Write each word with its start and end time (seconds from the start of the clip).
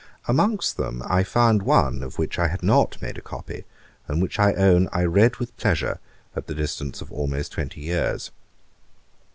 Amongst 0.27 0.77
them 0.77 1.03
I 1.05 1.23
found 1.23 1.61
one, 1.61 2.01
of 2.01 2.17
which 2.17 2.39
I 2.39 2.47
had 2.47 2.63
not 2.63 2.99
made 3.03 3.19
a 3.19 3.21
copy, 3.21 3.65
and 4.07 4.19
which 4.19 4.39
I 4.39 4.53
own 4.55 4.89
I 4.91 5.03
read 5.03 5.35
with 5.35 5.55
pleasure 5.57 5.99
at 6.35 6.47
the 6.47 6.55
distance 6.55 7.01
of 7.01 7.11
almost 7.11 7.51
twenty 7.51 7.81
years. 7.81 8.31